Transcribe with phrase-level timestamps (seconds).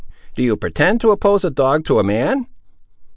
[0.33, 2.47] "Do you pretend to oppose a dog to a man!